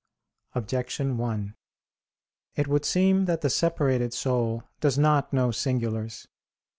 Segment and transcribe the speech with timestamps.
[0.55, 1.53] Objection 1:
[2.55, 6.27] It would seem that the separated soul does not know singulars.